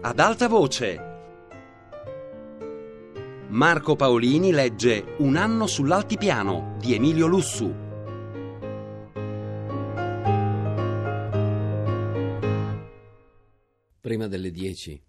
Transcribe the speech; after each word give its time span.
ad 0.00 0.20
alta 0.20 0.46
voce. 0.46 1.06
Marco 3.48 3.96
Paolini 3.96 4.52
legge 4.52 5.16
Un 5.18 5.34
anno 5.34 5.66
sull'altipiano 5.66 6.76
di 6.78 6.94
Emilio 6.94 7.26
Lussu. 7.26 7.74
Prima 14.00 14.28
delle 14.28 14.52
dieci, 14.52 15.02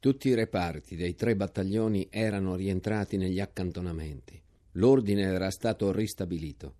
tutti 0.00 0.28
i 0.28 0.34
reparti 0.34 0.96
dei 0.96 1.14
tre 1.14 1.36
battaglioni 1.36 2.08
erano 2.10 2.56
rientrati 2.56 3.16
negli 3.16 3.38
accantonamenti. 3.38 4.42
L'ordine 4.72 5.22
era 5.22 5.50
stato 5.50 5.92
ristabilito. 5.92 6.74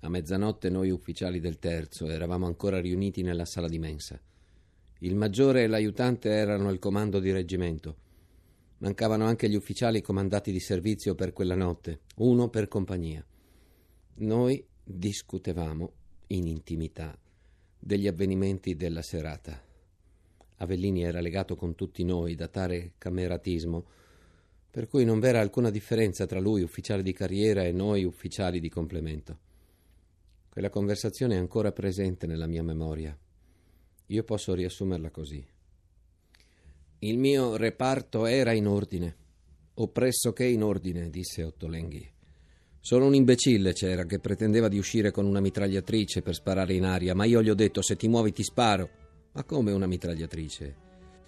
A 0.00 0.08
mezzanotte 0.08 0.68
noi 0.68 0.90
ufficiali 0.90 1.38
del 1.38 1.60
terzo 1.60 2.08
eravamo 2.08 2.46
ancora 2.46 2.80
riuniti 2.80 3.22
nella 3.22 3.44
sala 3.44 3.68
di 3.68 3.78
mensa. 3.78 4.20
Il 5.02 5.16
maggiore 5.16 5.64
e 5.64 5.66
l'aiutante 5.66 6.30
erano 6.30 6.70
il 6.70 6.78
comando 6.78 7.18
di 7.18 7.32
reggimento. 7.32 7.96
Mancavano 8.78 9.24
anche 9.24 9.48
gli 9.48 9.56
ufficiali 9.56 10.00
comandati 10.00 10.52
di 10.52 10.60
servizio 10.60 11.16
per 11.16 11.32
quella 11.32 11.56
notte, 11.56 12.02
uno 12.18 12.48
per 12.48 12.68
compagnia. 12.68 13.24
Noi 14.18 14.64
discutevamo 14.84 15.92
in 16.28 16.46
intimità 16.46 17.18
degli 17.76 18.06
avvenimenti 18.06 18.76
della 18.76 19.02
serata. 19.02 19.60
Avellini 20.58 21.02
era 21.02 21.20
legato 21.20 21.56
con 21.56 21.74
tutti 21.74 22.04
noi 22.04 22.36
da 22.36 22.46
tale 22.46 22.92
cameratismo, 22.96 23.84
per 24.70 24.86
cui 24.86 25.04
non 25.04 25.18
v'era 25.18 25.40
alcuna 25.40 25.70
differenza 25.70 26.26
tra 26.26 26.38
lui, 26.38 26.62
ufficiale 26.62 27.02
di 27.02 27.12
carriera, 27.12 27.64
e 27.64 27.72
noi, 27.72 28.04
ufficiali 28.04 28.60
di 28.60 28.68
complemento. 28.68 29.38
Quella 30.48 30.70
conversazione 30.70 31.34
è 31.34 31.38
ancora 31.38 31.72
presente 31.72 32.28
nella 32.28 32.46
mia 32.46 32.62
memoria. 32.62 33.18
Io 34.12 34.24
posso 34.24 34.52
riassumerla 34.52 35.10
così. 35.10 35.42
Il 36.98 37.16
mio 37.16 37.56
reparto 37.56 38.26
era 38.26 38.52
in 38.52 38.66
ordine, 38.66 39.16
o 39.74 39.88
pressoché 39.88 40.44
in 40.44 40.62
ordine, 40.62 41.08
disse 41.08 41.42
Ottolenghi. 41.42 42.06
Solo 42.78 43.06
un 43.06 43.14
imbecille 43.14 43.72
c'era 43.72 44.04
che 44.04 44.18
pretendeva 44.18 44.68
di 44.68 44.76
uscire 44.76 45.10
con 45.10 45.24
una 45.24 45.40
mitragliatrice 45.40 46.20
per 46.20 46.34
sparare 46.34 46.74
in 46.74 46.84
aria, 46.84 47.14
ma 47.14 47.24
io 47.24 47.42
gli 47.42 47.48
ho 47.48 47.54
detto 47.54 47.80
se 47.80 47.96
ti 47.96 48.06
muovi 48.06 48.32
ti 48.32 48.42
sparo. 48.42 48.90
Ma 49.32 49.44
come 49.44 49.72
una 49.72 49.86
mitragliatrice? 49.86 50.76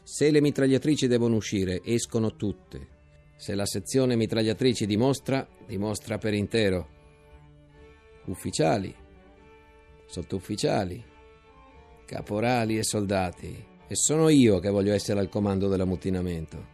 Se 0.02 0.30
le 0.30 0.42
mitragliatrici 0.42 1.06
devono 1.06 1.36
uscire, 1.36 1.80
escono 1.82 2.36
tutte. 2.36 2.88
Se 3.36 3.54
la 3.54 3.64
sezione 3.64 4.14
mitragliatrici 4.14 4.84
dimostra, 4.84 5.48
dimostra 5.66 6.18
per 6.18 6.34
intero. 6.34 6.88
Ufficiali, 8.26 8.94
sottufficiali, 10.04 11.12
caporali 12.04 12.78
e 12.78 12.82
soldati. 12.82 13.72
E 13.86 13.94
sono 13.94 14.28
io 14.28 14.58
che 14.58 14.70
voglio 14.70 14.92
essere 14.92 15.20
al 15.20 15.28
comando 15.28 15.68
dell'ammutinamento. 15.68 16.72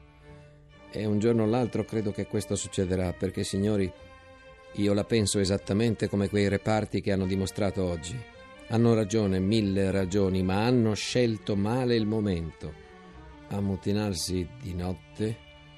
E 0.90 1.04
un 1.04 1.18
giorno 1.18 1.44
o 1.44 1.46
l'altro 1.46 1.84
credo 1.84 2.12
che 2.12 2.26
questo 2.26 2.56
succederà, 2.56 3.12
perché, 3.12 3.44
signori, 3.44 3.90
io 4.74 4.92
la 4.92 5.04
penso 5.04 5.38
esattamente 5.38 6.08
come 6.08 6.28
quei 6.28 6.48
reparti 6.48 7.00
che 7.00 7.12
hanno 7.12 7.26
dimostrato 7.26 7.84
oggi. 7.84 8.18
Hanno 8.68 8.94
ragione, 8.94 9.40
mille 9.40 9.90
ragioni, 9.90 10.42
ma 10.42 10.64
hanno 10.64 10.94
scelto 10.94 11.56
male 11.56 11.96
il 11.96 12.06
momento. 12.06 12.72
Ammutinarsi 13.48 14.48
di 14.60 14.74
notte, 14.74 15.36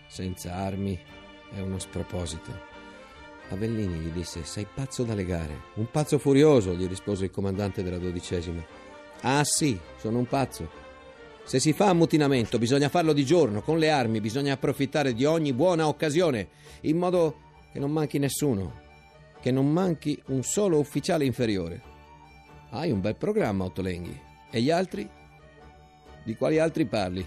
senza 0.09 0.55
armi, 0.55 0.98
è 1.55 1.61
uno 1.61 1.78
sproposito. 1.78 2.70
Avellini 3.48 3.98
gli 3.98 4.11
disse: 4.11 4.44
Sei 4.44 4.66
pazzo 4.72 5.05
da 5.05 5.14
legare. 5.14 5.55
Un 5.75 5.91
pazzo 5.91 6.19
furioso, 6.19 6.75
gli 6.75 6.87
rispose 6.87 7.25
il 7.25 7.31
comandante 7.31 7.83
della 7.83 7.98
dodicesima. 7.98 8.64
Ah 9.23 9.45
sì, 9.45 9.78
sono 9.98 10.19
un 10.19 10.27
pazzo. 10.27 10.81
Se 11.45 11.61
si 11.61 11.73
fa 11.73 11.89
ammutinamento 11.89 12.59
bisogna 12.59 12.89
farlo 12.89 13.12
di 13.12 13.25
giorno, 13.25 13.62
con 13.62 13.78
le 13.78 13.91
armi, 13.91 14.21
bisogna 14.21 14.55
approfittare 14.55 15.15
di 15.15 15.25
ogni 15.25 15.53
buona 15.53 15.87
occasione, 15.87 16.49
in 16.83 16.97
modo 16.97 17.37
che 17.72 17.78
non 17.78 17.91
manchi 17.91 18.19
nessuno, 18.19 18.81
che 19.41 19.50
non 19.50 19.71
manchi 19.71 20.21
un 20.27 20.43
solo 20.43 20.78
ufficiale 20.78 21.25
inferiore. 21.25 21.81
Hai 22.71 22.91
un 22.91 23.00
bel 23.00 23.16
programma, 23.16 23.65
Ottolenghi. 23.65 24.21
E 24.50 24.60
gli 24.60 24.71
altri? 24.71 25.09
Di 26.25 26.37
quali 26.37 26.59
altri 26.59 26.87
parli? 26.87 27.27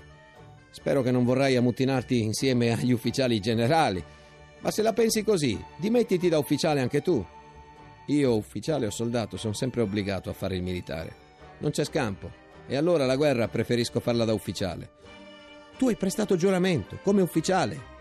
Spero 0.72 1.02
che 1.02 1.12
non 1.12 1.24
vorrai 1.24 1.56
ammutinarti 1.56 2.22
insieme 2.22 2.72
agli 2.72 2.92
ufficiali 2.92 3.40
generali. 3.40 4.04
Ma 4.60 4.72
se 4.72 4.82
la 4.82 4.92
pensi 4.92 5.24
così, 5.24 5.58
dimettiti 5.78 6.28
da 6.28 6.40
ufficiale 6.40 6.82
anche 6.82 7.02
tu. 7.02 7.24
Io, 8.08 8.36
ufficiale 8.36 8.86
o 8.86 8.92
soldato, 8.92 9.38
sono 9.38 9.54
sempre 9.54 9.82
obbligato 9.82 10.30
a 10.30 10.34
fare 10.34 10.56
il 10.56 10.64
militare. 10.64 11.25
Non 11.60 11.72
c'è 11.72 11.84
scampo. 11.84 12.44
E 12.68 12.76
allora 12.76 13.06
la 13.06 13.16
guerra 13.16 13.48
preferisco 13.48 14.00
farla 14.00 14.26
da 14.26 14.34
ufficiale. 14.34 14.92
Tu 15.78 15.88
hai 15.88 15.96
prestato 15.96 16.36
giuramento, 16.36 17.00
come 17.04 17.22
ufficiale. 17.22 17.94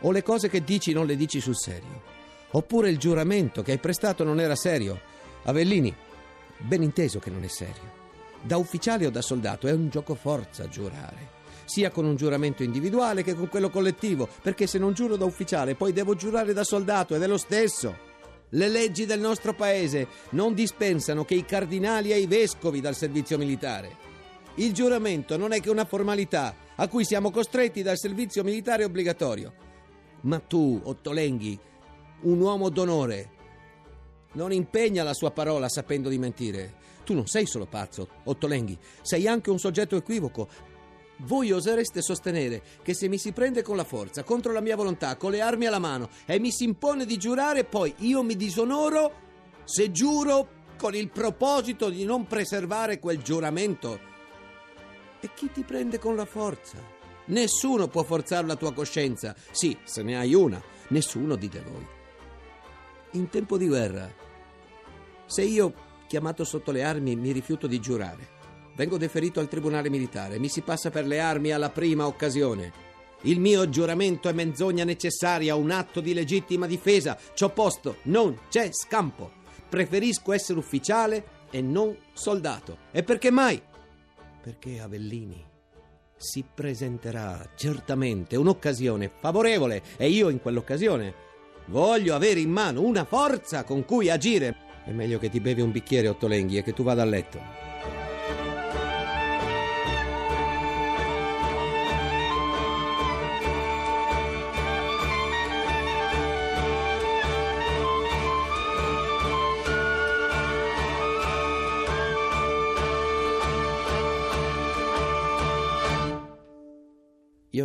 O 0.00 0.10
le 0.10 0.22
cose 0.22 0.48
che 0.48 0.62
dici 0.62 0.92
non 0.92 1.06
le 1.06 1.16
dici 1.16 1.40
sul 1.40 1.56
serio. 1.56 2.02
Oppure 2.50 2.90
il 2.90 2.98
giuramento 2.98 3.62
che 3.62 3.72
hai 3.72 3.78
prestato 3.78 4.24
non 4.24 4.40
era 4.40 4.54
serio. 4.54 5.00
Avellini, 5.44 5.94
ben 6.58 6.82
inteso 6.82 7.18
che 7.18 7.30
non 7.30 7.42
è 7.44 7.48
serio. 7.48 8.00
Da 8.42 8.56
ufficiale 8.56 9.06
o 9.06 9.10
da 9.10 9.22
soldato 9.22 9.66
è 9.66 9.72
un 9.72 9.88
gioco 9.88 10.14
forza 10.14 10.68
giurare 10.68 11.40
sia 11.64 11.90
con 11.90 12.04
un 12.04 12.16
giuramento 12.16 12.62
individuale 12.62 13.22
che 13.22 13.34
con 13.34 13.48
quello 13.48 13.70
collettivo, 13.70 14.28
perché 14.42 14.66
se 14.66 14.78
non 14.78 14.92
giuro 14.92 15.16
da 15.16 15.24
ufficiale 15.24 15.74
poi 15.74 15.92
devo 15.92 16.14
giurare 16.14 16.52
da 16.52 16.64
soldato 16.64 17.14
ed 17.14 17.22
è 17.22 17.26
lo 17.26 17.38
stesso. 17.38 18.10
Le 18.54 18.68
leggi 18.68 19.06
del 19.06 19.20
nostro 19.20 19.54
paese 19.54 20.06
non 20.30 20.52
dispensano 20.52 21.24
che 21.24 21.34
i 21.34 21.44
cardinali 21.44 22.12
e 22.12 22.18
i 22.18 22.26
vescovi 22.26 22.82
dal 22.82 22.94
servizio 22.94 23.38
militare. 23.38 23.96
Il 24.56 24.74
giuramento 24.74 25.38
non 25.38 25.52
è 25.52 25.60
che 25.60 25.70
una 25.70 25.86
formalità 25.86 26.54
a 26.76 26.86
cui 26.86 27.06
siamo 27.06 27.30
costretti 27.30 27.80
dal 27.80 27.96
servizio 27.96 28.44
militare 28.44 28.84
obbligatorio. 28.84 29.54
Ma 30.22 30.38
tu, 30.38 30.78
Ottolenghi, 30.84 31.58
un 32.22 32.40
uomo 32.40 32.68
d'onore, 32.68 33.30
non 34.32 34.52
impegna 34.52 35.02
la 35.02 35.14
sua 35.14 35.30
parola 35.30 35.70
sapendo 35.70 36.10
di 36.10 36.18
mentire. 36.18 36.74
Tu 37.04 37.14
non 37.14 37.26
sei 37.26 37.46
solo 37.46 37.64
pazzo, 37.64 38.06
Ottolenghi, 38.24 38.78
sei 39.00 39.26
anche 39.26 39.48
un 39.48 39.58
soggetto 39.58 39.96
equivoco, 39.96 40.48
voi 41.24 41.52
osereste 41.52 42.02
sostenere 42.02 42.62
che 42.82 42.94
se 42.94 43.08
mi 43.08 43.18
si 43.18 43.32
prende 43.32 43.62
con 43.62 43.76
la 43.76 43.84
forza, 43.84 44.24
contro 44.24 44.52
la 44.52 44.60
mia 44.60 44.76
volontà, 44.76 45.16
con 45.16 45.30
le 45.30 45.40
armi 45.40 45.66
alla 45.66 45.78
mano 45.78 46.08
e 46.26 46.38
mi 46.38 46.50
si 46.50 46.64
impone 46.64 47.04
di 47.04 47.16
giurare, 47.16 47.64
poi 47.64 47.94
io 47.98 48.22
mi 48.22 48.36
disonoro 48.36 49.12
se 49.64 49.90
giuro 49.90 50.60
con 50.76 50.94
il 50.94 51.10
proposito 51.10 51.88
di 51.90 52.04
non 52.04 52.26
preservare 52.26 52.98
quel 52.98 53.22
giuramento? 53.22 54.10
E 55.20 55.30
chi 55.34 55.50
ti 55.52 55.62
prende 55.62 55.98
con 55.98 56.16
la 56.16 56.24
forza? 56.24 56.76
Nessuno 57.26 57.86
può 57.86 58.02
forzare 58.02 58.46
la 58.46 58.56
tua 58.56 58.72
coscienza. 58.72 59.36
Sì, 59.52 59.76
se 59.84 60.02
ne 60.02 60.18
hai 60.18 60.34
una, 60.34 60.60
nessuno 60.88 61.36
dite 61.36 61.62
voi. 61.62 61.86
In 63.12 63.28
tempo 63.28 63.56
di 63.56 63.68
guerra, 63.68 64.12
se 65.26 65.42
io, 65.42 65.72
chiamato 66.08 66.42
sotto 66.42 66.72
le 66.72 66.82
armi, 66.82 67.14
mi 67.14 67.30
rifiuto 67.30 67.68
di 67.68 67.78
giurare, 67.78 68.31
Vengo 68.74 68.96
deferito 68.96 69.40
al 69.40 69.48
tribunale 69.48 69.90
militare. 69.90 70.38
Mi 70.38 70.48
si 70.48 70.62
passa 70.62 70.90
per 70.90 71.06
le 71.06 71.20
armi 71.20 71.50
alla 71.50 71.70
prima 71.70 72.06
occasione. 72.06 72.90
Il 73.22 73.38
mio 73.38 73.68
giuramento 73.68 74.28
è 74.28 74.32
menzogna 74.32 74.84
necessaria, 74.84 75.54
un 75.54 75.70
atto 75.70 76.00
di 76.00 76.14
legittima 76.14 76.66
difesa. 76.66 77.16
Ci 77.34 77.44
ho 77.44 77.50
posto, 77.50 77.98
non 78.04 78.36
c'è 78.48 78.70
scampo. 78.72 79.30
Preferisco 79.68 80.32
essere 80.32 80.58
ufficiale 80.58 81.40
e 81.50 81.60
non 81.60 81.96
soldato. 82.14 82.78
E 82.90 83.02
perché 83.02 83.30
mai? 83.30 83.60
Perché 84.42 84.80
Avellini 84.80 85.50
si 86.16 86.44
presenterà 86.52 87.50
certamente 87.56 88.36
un'occasione 88.36 89.10
favorevole 89.20 89.82
e 89.96 90.08
io 90.08 90.28
in 90.28 90.40
quell'occasione 90.40 91.14
voglio 91.66 92.14
avere 92.14 92.40
in 92.40 92.50
mano 92.50 92.82
una 92.82 93.04
forza 93.04 93.64
con 93.64 93.84
cui 93.84 94.08
agire. 94.08 94.56
È 94.84 94.90
meglio 94.90 95.18
che 95.18 95.30
ti 95.30 95.40
bevi 95.40 95.60
un 95.60 95.70
bicchiere, 95.70 96.08
Ottolenghi, 96.08 96.56
e 96.56 96.62
che 96.62 96.72
tu 96.72 96.82
vada 96.82 97.02
a 97.02 97.06
letto. 97.06 97.71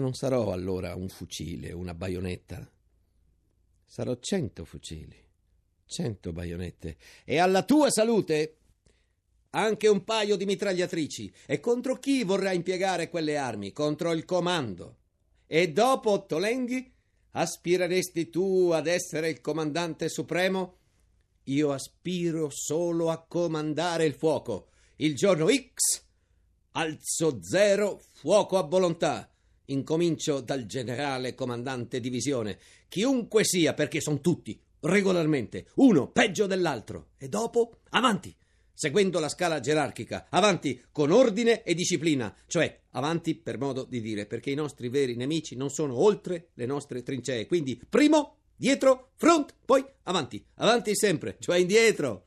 Non 0.08 0.16
sarò 0.16 0.54
allora 0.54 0.96
un 0.96 1.10
fucile, 1.10 1.74
una 1.74 1.94
baionetta. 1.94 2.66
Sarò 3.86 4.16
cento 4.16 4.64
fucili, 4.64 5.22
cento 5.86 6.32
baionette. 6.32 6.96
E 7.26 7.40
alla 7.40 7.64
tua 7.64 7.90
salute 7.90 8.56
anche 9.50 9.90
un 9.90 10.06
paio 10.06 10.38
di 10.38 10.46
mitragliatrici. 10.46 11.30
E 11.46 11.60
contro 11.60 11.98
chi 11.98 12.24
vorrà 12.24 12.54
impiegare 12.54 13.10
quelle 13.10 13.36
armi? 13.36 13.74
Contro 13.74 14.14
il 14.14 14.24
comando. 14.24 15.00
E 15.46 15.74
dopo 15.74 16.26
Tolenghi 16.26 16.90
aspireresti 17.32 18.30
tu 18.30 18.70
ad 18.72 18.88
essere 18.88 19.28
il 19.28 19.42
comandante 19.42 20.08
supremo? 20.08 20.78
Io 21.46 21.74
aspiro 21.74 22.48
solo 22.50 23.10
a 23.10 23.26
comandare 23.28 24.06
il 24.06 24.14
fuoco. 24.14 24.70
Il 24.98 25.16
giorno 25.16 25.48
X 25.50 26.02
alzo 26.72 27.40
zero 27.42 28.00
fuoco 28.14 28.58
a 28.58 28.64
volontà 28.64 29.30
Incomincio 29.70 30.40
dal 30.40 30.66
generale 30.66 31.36
comandante 31.36 32.00
divisione, 32.00 32.58
chiunque 32.88 33.44
sia, 33.44 33.74
perché 33.74 34.00
sono 34.00 34.22
tutti, 34.22 34.58
regolarmente, 34.82 35.68
uno 35.76 36.10
peggio 36.10 36.46
dell'altro. 36.46 37.10
E 37.18 37.28
dopo, 37.28 37.80
avanti, 37.90 38.34
seguendo 38.74 39.20
la 39.20 39.28
scala 39.28 39.60
gerarchica, 39.60 40.28
avanti 40.30 40.82
con 40.90 41.12
ordine 41.12 41.64
e 41.64 41.74
disciplina, 41.74 42.34
cioè 42.48 42.80
avanti 42.92 43.36
per 43.36 43.58
modo 43.58 43.84
di 43.84 44.00
dire, 44.00 44.26
perché 44.26 44.52
i 44.52 44.56
nostri 44.56 44.88
veri 44.88 45.16
nemici 45.16 45.58
non 45.58 45.70
sono 45.70 45.98
oltre 45.98 46.52
le 46.54 46.66
nostre 46.66 47.04
trincee. 47.04 47.46
Quindi, 47.46 47.78
primo, 47.90 48.38
dietro, 48.56 49.10
front, 49.16 49.54
poi 49.66 49.86
avanti, 50.04 50.42
avanti 50.56 50.96
sempre, 50.96 51.36
cioè 51.40 51.58
indietro. 51.58 52.26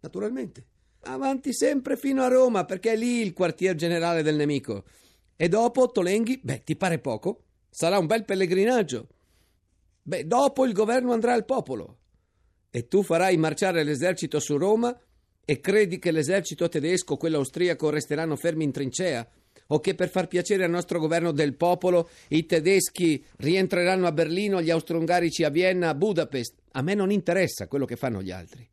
Naturalmente, 0.00 0.66
avanti 1.04 1.54
sempre 1.54 1.96
fino 1.96 2.22
a 2.22 2.28
Roma, 2.28 2.66
perché 2.66 2.92
è 2.92 2.96
lì 2.96 3.22
il 3.22 3.32
quartier 3.32 3.74
generale 3.74 4.22
del 4.22 4.36
nemico. 4.36 4.84
E 5.40 5.48
dopo 5.48 5.88
Tolenghi, 5.88 6.40
beh, 6.42 6.64
ti 6.64 6.74
pare 6.74 6.98
poco? 6.98 7.44
Sarà 7.70 7.96
un 7.96 8.06
bel 8.06 8.24
pellegrinaggio. 8.24 9.06
Beh, 10.02 10.26
dopo 10.26 10.66
il 10.66 10.72
governo 10.72 11.12
andrà 11.12 11.32
al 11.32 11.44
popolo. 11.44 11.98
E 12.70 12.88
tu 12.88 13.04
farai 13.04 13.36
marciare 13.36 13.84
l'esercito 13.84 14.40
su 14.40 14.56
Roma 14.56 15.00
e 15.44 15.60
credi 15.60 16.00
che 16.00 16.10
l'esercito 16.10 16.68
tedesco 16.68 17.16
quello 17.16 17.36
austriaco 17.36 17.88
resteranno 17.88 18.34
fermi 18.34 18.64
in 18.64 18.72
trincea? 18.72 19.30
O 19.68 19.78
che 19.78 19.94
per 19.94 20.08
far 20.08 20.26
piacere 20.26 20.64
al 20.64 20.70
nostro 20.70 20.98
governo 20.98 21.30
del 21.30 21.54
popolo 21.54 22.10
i 22.30 22.44
tedeschi 22.44 23.24
rientreranno 23.36 24.08
a 24.08 24.12
Berlino, 24.12 24.60
gli 24.60 24.70
austro-ungarici 24.70 25.44
a 25.44 25.50
Vienna, 25.50 25.90
a 25.90 25.94
Budapest? 25.94 26.62
A 26.72 26.82
me 26.82 26.94
non 26.94 27.12
interessa 27.12 27.68
quello 27.68 27.84
che 27.84 27.94
fanno 27.94 28.22
gli 28.22 28.32
altri. 28.32 28.68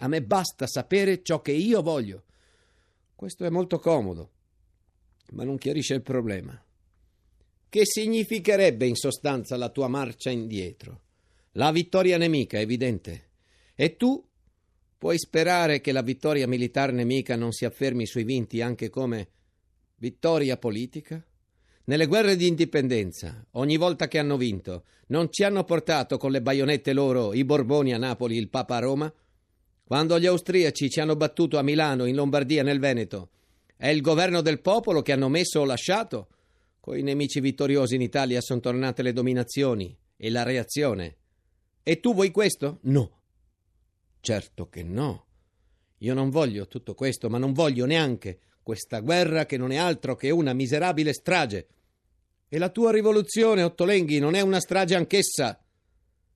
A 0.00 0.06
me 0.06 0.20
basta 0.22 0.66
sapere 0.66 1.22
ciò 1.22 1.40
che 1.40 1.52
io 1.52 1.80
voglio. 1.80 2.24
Questo 3.14 3.46
è 3.46 3.48
molto 3.48 3.78
comodo 3.78 4.32
ma 5.30 5.44
non 5.44 5.58
chiarisce 5.58 5.94
il 5.94 6.02
problema. 6.02 6.60
Che 7.68 7.82
significherebbe 7.84 8.86
in 8.86 8.96
sostanza 8.96 9.56
la 9.56 9.68
tua 9.68 9.88
marcia 9.88 10.30
indietro? 10.30 11.02
La 11.52 11.70
vittoria 11.70 12.16
nemica, 12.16 12.58
evidente. 12.58 13.28
E 13.74 13.96
tu 13.96 14.24
puoi 14.98 15.18
sperare 15.18 15.80
che 15.80 15.92
la 15.92 16.02
vittoria 16.02 16.46
militare 16.46 16.92
nemica 16.92 17.36
non 17.36 17.52
si 17.52 17.64
affermi 17.64 18.06
sui 18.06 18.24
vinti 18.24 18.60
anche 18.60 18.90
come 18.90 19.28
vittoria 19.96 20.56
politica? 20.56 21.24
Nelle 21.84 22.06
guerre 22.06 22.36
di 22.36 22.46
indipendenza, 22.46 23.44
ogni 23.52 23.76
volta 23.76 24.06
che 24.08 24.18
hanno 24.18 24.36
vinto, 24.36 24.84
non 25.06 25.28
ci 25.30 25.42
hanno 25.42 25.64
portato 25.64 26.18
con 26.18 26.30
le 26.30 26.42
baionette 26.42 26.92
loro 26.92 27.32
i 27.34 27.44
Borboni 27.44 27.92
a 27.92 27.98
Napoli, 27.98 28.36
il 28.36 28.48
Papa 28.48 28.76
a 28.76 28.80
Roma? 28.80 29.12
Quando 29.84 30.20
gli 30.20 30.26
austriaci 30.26 30.88
ci 30.88 31.00
hanno 31.00 31.16
battuto 31.16 31.58
a 31.58 31.62
Milano, 31.62 32.04
in 32.04 32.14
Lombardia, 32.14 32.62
nel 32.62 32.78
Veneto, 32.78 33.30
è 33.80 33.88
il 33.88 34.02
governo 34.02 34.42
del 34.42 34.60
popolo 34.60 35.00
che 35.00 35.12
hanno 35.12 35.30
messo 35.30 35.60
o 35.60 35.64
lasciato. 35.64 36.28
Con 36.80 36.98
i 36.98 37.02
nemici 37.02 37.40
vittoriosi 37.40 37.94
in 37.94 38.02
Italia 38.02 38.42
sono 38.42 38.60
tornate 38.60 39.00
le 39.00 39.14
dominazioni 39.14 39.96
e 40.18 40.28
la 40.28 40.42
reazione. 40.42 41.16
E 41.82 41.98
tu 41.98 42.12
vuoi 42.12 42.30
questo? 42.30 42.80
No. 42.82 43.22
Certo 44.20 44.68
che 44.68 44.82
no. 44.82 45.24
Io 46.00 46.12
non 46.12 46.28
voglio 46.28 46.66
tutto 46.66 46.92
questo, 46.92 47.30
ma 47.30 47.38
non 47.38 47.54
voglio 47.54 47.86
neanche 47.86 48.40
questa 48.62 49.00
guerra 49.00 49.46
che 49.46 49.56
non 49.56 49.72
è 49.72 49.76
altro 49.76 50.14
che 50.14 50.28
una 50.28 50.52
miserabile 50.52 51.14
strage. 51.14 51.68
E 52.50 52.58
la 52.58 52.68
tua 52.68 52.92
rivoluzione, 52.92 53.62
Ottolenghi, 53.62 54.18
non 54.18 54.34
è 54.34 54.42
una 54.42 54.60
strage 54.60 54.94
anch'essa. 54.94 55.58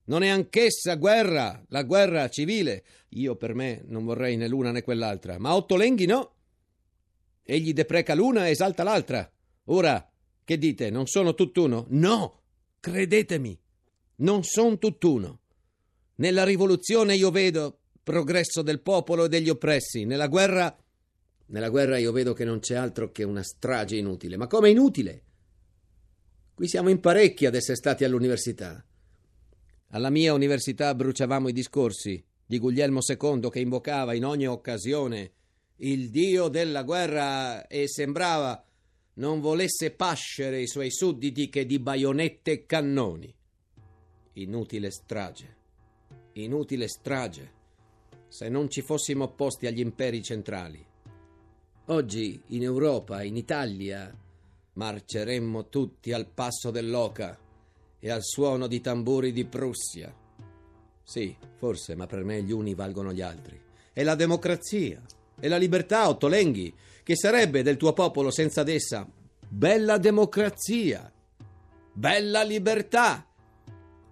Non 0.05 0.23
è 0.23 0.29
anch'essa 0.29 0.95
guerra, 0.95 1.63
la 1.67 1.83
guerra 1.83 2.27
civile. 2.27 2.83
Io 3.09 3.35
per 3.35 3.53
me 3.53 3.83
non 3.85 4.03
vorrei 4.03 4.35
né 4.35 4.47
l'una 4.47 4.71
né 4.71 4.81
quell'altra, 4.81 5.37
ma 5.37 5.53
Ottolenghi 5.53 6.07
no. 6.07 6.34
Egli 7.47 7.73
depreca 7.73 8.15
l'una 8.15 8.47
e 8.47 8.51
esalta 8.51 8.81
l'altra. 8.81 9.31
Ora, 9.65 10.11
che 10.43 10.57
dite, 10.57 10.89
non 10.89 11.05
sono 11.05 11.35
tutt'uno? 11.35 11.85
No, 11.89 12.41
credetemi, 12.79 13.57
non 14.17 14.43
sono 14.43 14.79
tutt'uno. 14.79 15.41
Nella 16.15 16.43
rivoluzione 16.43 17.15
io 17.15 17.29
vedo 17.29 17.81
progresso 18.01 18.63
del 18.63 18.81
popolo 18.81 19.25
e 19.25 19.29
degli 19.29 19.49
oppressi, 19.49 20.05
nella 20.05 20.27
guerra... 20.27 20.75
Nella 21.47 21.69
guerra 21.69 21.99
io 21.99 22.11
vedo 22.11 22.33
che 22.33 22.43
non 22.43 22.57
c'è 22.57 22.73
altro 22.73 23.11
che 23.11 23.23
una 23.23 23.43
strage 23.43 23.97
inutile. 23.97 24.35
Ma 24.35 24.47
come 24.47 24.71
inutile? 24.71 25.23
Qui 26.55 26.67
siamo 26.67 26.89
in 26.89 26.99
parecchi 26.99 27.45
ad 27.45 27.53
essere 27.53 27.75
stati 27.75 28.03
all'università. 28.03 28.83
Alla 29.89 30.09
mia 30.09 30.33
università 30.33 30.95
bruciavamo 30.95 31.49
i 31.49 31.53
discorsi 31.53 32.23
di 32.43 32.57
Guglielmo 32.57 32.99
II 33.07 33.49
che 33.51 33.59
invocava 33.59 34.15
in 34.15 34.25
ogni 34.25 34.47
occasione 34.47 35.31
il 35.77 36.09
dio 36.09 36.47
della 36.47 36.83
guerra 36.83 37.67
e 37.67 37.87
sembrava 37.87 38.63
non 39.15 39.41
volesse 39.41 39.91
pascere 39.91 40.61
i 40.61 40.67
suoi 40.67 40.91
sudditi 40.91 41.49
che 41.49 41.65
di 41.65 41.79
baionette 41.79 42.51
e 42.51 42.65
cannoni. 42.65 43.33
Inutile 44.33 44.91
strage, 44.91 45.55
inutile 46.33 46.87
strage, 46.87 47.51
se 48.27 48.49
non 48.49 48.69
ci 48.69 48.81
fossimo 48.81 49.25
opposti 49.25 49.67
agli 49.67 49.79
imperi 49.79 50.21
centrali. 50.21 50.85
Oggi 51.87 52.41
in 52.47 52.63
Europa, 52.63 53.23
in 53.23 53.37
Italia, 53.37 54.13
marceremmo 54.73 55.69
tutti 55.69 56.11
al 56.11 56.27
passo 56.27 56.71
dell'oca 56.71 57.37
e 57.99 58.09
al 58.09 58.23
suono 58.23 58.67
di 58.67 58.81
tamburi 58.81 59.31
di 59.31 59.45
Prussia. 59.45 60.13
Sì, 61.03 61.35
forse, 61.57 61.95
ma 61.95 62.07
per 62.07 62.23
me 62.23 62.41
gli 62.43 62.51
uni 62.51 62.73
valgono 62.73 63.13
gli 63.13 63.21
altri. 63.21 63.61
E 63.93 64.03
la 64.03 64.15
democrazia 64.15 65.01
e 65.39 65.47
la 65.47 65.57
libertà, 65.57 66.07
Ottolenghi, 66.09 66.73
che 67.03 67.15
sarebbe 67.15 67.61
del 67.61 67.77
tuo 67.77 67.93
popolo 67.93 68.31
senza 68.31 68.63
d'essa? 68.63 69.07
Bella 69.47 69.97
democrazia, 69.97 71.11
bella 71.93 72.43
libertà. 72.43 73.27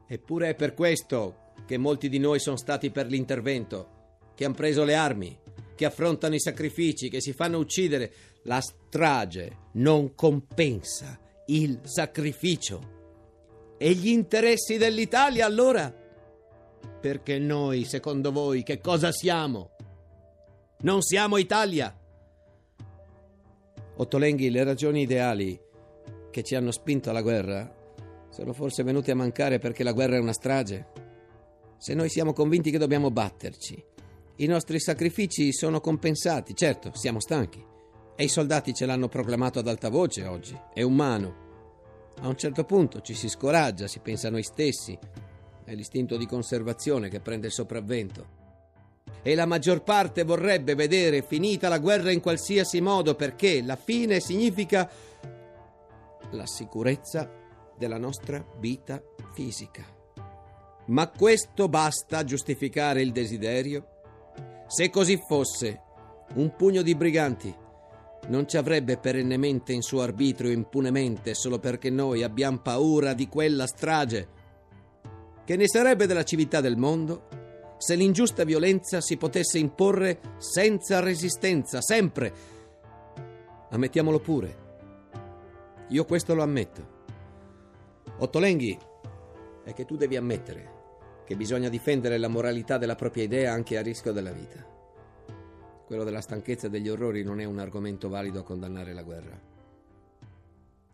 Eppure 0.08 0.50
è 0.50 0.56
per 0.56 0.74
questo 0.74 1.52
che 1.66 1.78
molti 1.78 2.10
di 2.10 2.20
noi 2.20 2.40
sono 2.40 2.58
stati 2.58 2.92
per 2.92 3.08
l'intervento, 3.08 4.20
che 4.36 4.46
hanno 4.46 4.54
preso 4.54 4.84
le 4.84 4.96
armi, 4.96 5.38
che 5.76 5.86
affrontano 5.86 6.36
i 6.36 6.40
sacrifici, 6.40 7.10
che 7.10 7.22
si 7.22 7.34
fanno 7.34 7.58
uccidere. 7.58 8.12
La 8.44 8.62
strage 8.62 9.58
non 9.74 10.16
compensa 10.16 11.20
il 11.48 11.80
sacrificio. 11.84 12.92
E 13.78 13.94
gli 13.94 14.10
interessi 14.10 14.78
dell'Italia 14.78 15.46
allora? 15.46 15.94
Perché 17.02 17.40
noi, 17.40 17.86
secondo 17.86 18.32
voi, 18.32 18.64
che 18.64 18.80
cosa 18.80 19.12
siamo? 19.12 19.73
Non 20.84 21.02
siamo 21.02 21.38
Italia. 21.38 21.98
Ottolenghi, 23.96 24.50
le 24.50 24.66
ragioni 24.66 25.04
ideali 25.04 25.58
che 26.30 26.44
ci 26.44 26.56
hanno 26.56 26.72
spinto 26.72 27.10
alla 27.10 27.22
guerra 27.22 27.74
sono 28.30 28.52
forse 28.52 28.84
venute 28.84 29.12
a 29.12 29.16
mancare 29.16 29.60
perché 29.60 29.82
la 29.86 29.94
guerra 29.94 30.18
è 30.18 30.20
una 30.20 30.34
strage. 30.34 30.88
Se 31.78 31.94
noi 31.94 32.10
siamo 32.10 32.34
convinti 32.34 32.70
che 32.70 32.78
dobbiamo 32.78 33.12
batterci, 33.12 33.82
i 34.36 34.46
nostri 34.46 34.78
sacrifici 34.82 35.54
sono 35.54 35.80
compensati, 35.80 36.54
certo, 36.54 36.92
siamo 36.96 37.22
stanchi. 37.22 37.66
E 38.18 38.24
i 38.26 38.28
soldati 38.28 38.74
ce 38.74 38.86
l'hanno 38.86 39.08
proclamato 39.08 39.60
ad 39.60 39.70
alta 39.70 39.88
voce 39.88 40.26
oggi. 40.26 40.60
È 40.74 40.82
umano. 40.82 42.12
A 42.24 42.28
un 42.28 42.36
certo 42.36 42.66
punto 42.66 43.00
ci 43.00 43.14
si 43.14 43.30
scoraggia, 43.30 43.88
si 43.88 44.00
pensa 44.00 44.28
a 44.28 44.32
noi 44.32 44.44
stessi. 44.44 45.00
È 45.64 45.74
l'istinto 45.74 46.18
di 46.18 46.26
conservazione 46.26 47.08
che 47.08 47.22
prende 47.22 47.48
il 47.48 47.54
sopravvento 47.54 48.42
e 49.22 49.36
la 49.36 49.46
maggior 49.46 49.84
parte 49.84 50.24
vorrebbe 50.24 50.76
vedere 50.76 51.22
finita 51.22 51.70
la 51.70 51.80
guerra 51.80 52.12
in 52.12 52.20
qualsiasi 52.20 52.82
modo 52.82 53.16
perché 53.16 53.62
la 53.62 53.76
fine 53.76 54.20
significa 54.20 54.90
la 56.32 56.46
sicurezza 56.46 57.30
della 57.78 57.98
nostra 57.98 58.44
vita 58.60 59.02
fisica. 59.34 59.84
Ma 60.88 61.10
questo 61.10 61.70
basta 61.70 62.18
a 62.18 62.24
giustificare 62.24 63.02
il 63.02 63.12
desiderio? 63.12 63.88
Se 64.68 64.90
così 64.90 65.22
fosse, 65.26 65.82
un 66.36 66.56
pugno 66.56 66.82
di 66.82 66.96
briganti 66.96 67.56
non 68.28 68.48
ci 68.48 68.58
avrebbe 68.58 68.98
perennemente 68.98 69.74
in 69.74 69.82
suo 69.82 70.02
arbitrio 70.02 70.52
impunemente 70.52 71.34
solo 71.34 71.60
perché 71.60 71.90
noi 71.90 72.24
abbiamo 72.24 72.60
paura 72.60 73.14
di 73.14 73.28
quella 73.28 73.68
strage. 73.68 74.42
Che 75.46 75.56
ne 75.56 75.68
sarebbe 75.68 76.06
della 76.08 76.24
civiltà 76.24 76.62
del 76.62 76.78
mondo 76.78 77.28
se 77.84 77.96
l'ingiusta 77.96 78.46
violenza 78.46 79.02
si 79.02 79.18
potesse 79.18 79.58
imporre 79.58 80.18
senza 80.38 81.02
resistenza, 81.02 81.82
sempre. 81.82 82.34
Ammettiamolo 83.72 84.22
pure. 84.22 84.58
Io 85.90 86.06
questo 86.06 86.34
lo 86.34 86.44
ammetto. 86.44 87.02
Ottolenghi, 88.20 88.80
è 89.66 89.74
che 89.74 89.84
tu 89.84 89.98
devi 89.98 90.16
ammettere 90.16 90.72
che 91.26 91.36
bisogna 91.36 91.68
difendere 91.68 92.18
la 92.18 92.30
moralità 92.30 92.78
della 92.78 92.96
propria 92.96 93.26
idea 93.26 93.52
anche 93.52 93.78
a 93.78 93.82
rischio 93.82 94.14
della 94.14 94.32
vita. 94.32 94.66
Quello 95.86 96.06
della 96.06 96.22
stanchezza 96.22 96.68
e 96.68 96.70
degli 96.70 96.88
orrori 96.88 97.22
non 97.22 97.42
è 97.42 97.44
un 97.44 97.60
argomento 97.60 98.08
valido 98.08 98.40
a 98.40 98.44
condannare 98.44 98.94
la 98.94 99.04
guerra. 99.04 99.38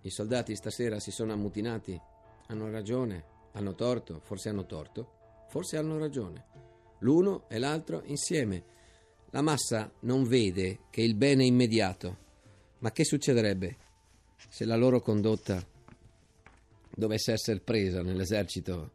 I 0.01 0.09
soldati 0.09 0.55
stasera 0.55 0.99
si 0.99 1.11
sono 1.11 1.33
ammutinati, 1.33 2.01
hanno 2.47 2.71
ragione, 2.71 3.23
hanno 3.51 3.75
torto, 3.75 4.19
forse 4.23 4.49
hanno 4.49 4.65
torto, 4.65 5.45
forse 5.49 5.77
hanno 5.77 5.99
ragione 5.99 6.68
l'uno 6.99 7.47
e 7.49 7.59
l'altro 7.59 8.01
insieme. 8.05 8.63
La 9.31 9.41
massa 9.41 9.91
non 10.01 10.23
vede 10.23 10.79
che 10.89 11.01
il 11.01 11.15
bene 11.15 11.45
immediato, 11.45 12.17
ma 12.79 12.91
che 12.91 13.03
succederebbe 13.03 13.77
se 14.49 14.65
la 14.65 14.75
loro 14.75 15.01
condotta 15.01 15.65
dovesse 16.95 17.33
essere 17.33 17.59
presa 17.59 18.01
nell'esercito 18.01 18.91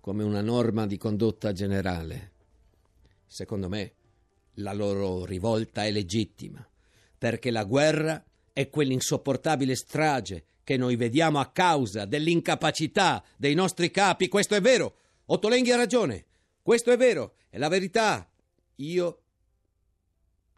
come 0.00 0.22
una 0.22 0.42
norma 0.42 0.86
di 0.86 0.98
condotta 0.98 1.52
generale. 1.52 2.32
Secondo 3.26 3.68
me 3.68 3.92
la 4.54 4.72
loro 4.72 5.24
rivolta 5.24 5.84
è 5.84 5.90
legittima, 5.90 6.66
perché 7.16 7.50
la 7.50 7.64
guerra 7.64 8.22
è 8.52 8.68
quell'insopportabile 8.68 9.74
strage 9.74 10.44
che 10.62 10.76
noi 10.76 10.96
vediamo 10.96 11.40
a 11.40 11.50
causa 11.50 12.04
dell'incapacità 12.04 13.24
dei 13.36 13.54
nostri 13.54 13.90
capi. 13.90 14.28
Questo 14.28 14.54
è 14.54 14.60
vero. 14.60 14.96
Ottolenghi 15.26 15.72
ha 15.72 15.76
ragione. 15.76 16.24
Questo 16.64 16.90
è 16.92 16.96
vero. 16.96 17.34
È 17.50 17.58
la 17.58 17.68
verità. 17.68 18.26
Io 18.76 19.22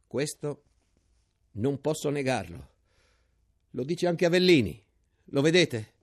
questo 0.07 0.63
non 1.55 1.81
posso 1.81 2.11
negarlo. 2.11 2.69
Lo 3.71 3.83
dice 3.83 4.07
anche 4.07 4.25
Avellini. 4.25 4.81
Lo 5.31 5.41
vedete? 5.41 5.95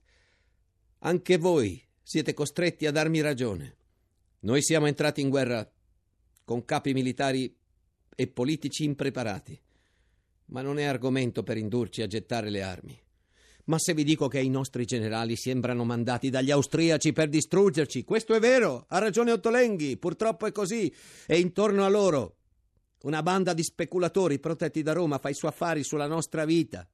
Anche 0.98 1.38
voi 1.38 1.82
siete 2.02 2.34
costretti 2.34 2.84
a 2.84 2.90
darmi 2.90 3.22
ragione. 3.22 3.76
Noi 4.40 4.62
siamo 4.62 4.84
entrati 4.84 5.22
in 5.22 5.30
guerra 5.30 5.66
con 6.44 6.66
capi 6.66 6.92
militari 6.92 7.56
e 8.14 8.26
politici 8.26 8.84
impreparati, 8.84 9.58
ma 10.46 10.60
non 10.60 10.78
è 10.78 10.84
argomento 10.84 11.42
per 11.42 11.56
indurci 11.56 12.02
a 12.02 12.06
gettare 12.06 12.50
le 12.50 12.60
armi. 12.60 13.03
Ma 13.66 13.78
se 13.78 13.94
vi 13.94 14.04
dico 14.04 14.28
che 14.28 14.40
i 14.40 14.50
nostri 14.50 14.84
generali 14.84 15.36
sembrano 15.36 15.84
mandati 15.84 16.28
dagli 16.28 16.50
austriaci 16.50 17.12
per 17.12 17.28
distruggerci, 17.28 18.04
questo 18.04 18.34
è 18.34 18.40
vero, 18.40 18.84
ha 18.88 18.98
ragione 18.98 19.32
Ottolenghi, 19.32 19.96
purtroppo 19.96 20.46
è 20.46 20.52
così, 20.52 20.92
e 21.26 21.38
intorno 21.38 21.84
a 21.84 21.88
loro 21.88 22.36
una 23.04 23.22
banda 23.22 23.52
di 23.52 23.62
speculatori 23.62 24.38
protetti 24.38 24.82
da 24.82 24.92
Roma 24.92 25.18
fa 25.18 25.28
i 25.28 25.34
suoi 25.34 25.50
affari 25.50 25.82
sulla 25.82 26.06
nostra 26.06 26.44
vita. 26.44 26.86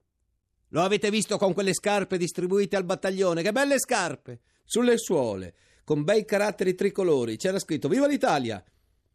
Lo 0.68 0.82
avete 0.82 1.10
visto 1.10 1.38
con 1.38 1.52
quelle 1.52 1.74
scarpe 1.74 2.18
distribuite 2.18 2.76
al 2.76 2.84
battaglione, 2.84 3.42
che 3.42 3.52
belle 3.52 3.78
scarpe! 3.78 4.40
Sulle 4.64 4.98
suole, 4.98 5.54
con 5.82 6.04
bei 6.04 6.24
caratteri 6.24 6.74
tricolori, 6.74 7.36
c'era 7.36 7.58
scritto 7.58 7.88
Viva 7.88 8.06
l'Italia! 8.06 8.62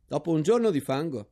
Dopo 0.07 0.31
un 0.31 0.41
giorno 0.41 0.69
di 0.71 0.81
fango. 0.81 1.29